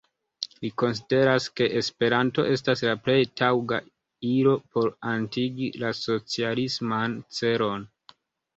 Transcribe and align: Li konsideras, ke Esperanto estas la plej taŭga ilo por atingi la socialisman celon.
Li 0.61 0.69
konsideras, 0.81 1.45
ke 1.59 1.67
Esperanto 1.81 2.45
estas 2.55 2.81
la 2.87 2.95
plej 3.09 3.19
taŭga 3.43 3.79
ilo 4.31 4.55
por 4.73 4.91
atingi 5.13 5.71
la 5.85 5.95
socialisman 6.01 7.19
celon. 7.41 7.89